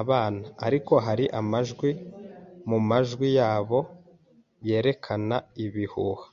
[0.00, 0.42] abana.
[0.66, 1.90] Ariko hari amajwi
[2.68, 3.78] mumajwi yabo
[4.66, 6.26] yerekana ibihuha.